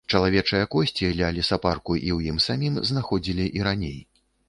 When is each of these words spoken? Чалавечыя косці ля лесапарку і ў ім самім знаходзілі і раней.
Чалавечыя 0.17 0.69
косці 0.75 1.09
ля 1.19 1.29
лесапарку 1.37 1.99
і 2.07 2.17
ў 2.17 2.35
ім 2.35 2.43
самім 2.49 2.83
знаходзілі 2.93 3.51
і 3.61 3.71
раней. 3.73 3.99